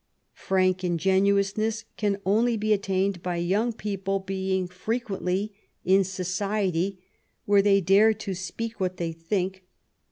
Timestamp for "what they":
8.79-9.11